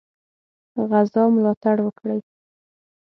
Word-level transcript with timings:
غزا 0.89 1.23
ملاتړ 1.35 1.77
وکړي. 1.87 2.19